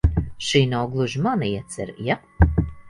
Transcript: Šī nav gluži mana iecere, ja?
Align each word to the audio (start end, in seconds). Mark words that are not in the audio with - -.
Šī 0.45 0.61
nav 0.71 0.87
gluži 0.95 1.23
mana 1.29 1.51
iecere, 1.53 1.99
ja? 2.11 2.21